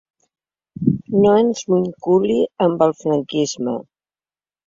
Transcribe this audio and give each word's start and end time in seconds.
No 1.25 1.33
ens 1.41 1.61
vinculi 1.73 2.37
amb 2.67 2.83
el 2.87 2.97
franquisme 3.05 3.77